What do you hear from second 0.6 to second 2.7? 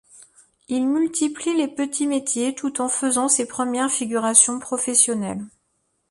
Il multiplie les petits métiers